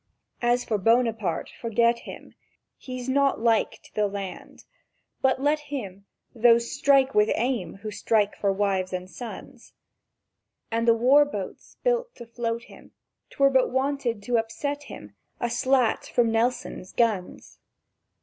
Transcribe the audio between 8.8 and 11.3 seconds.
and sons! And the war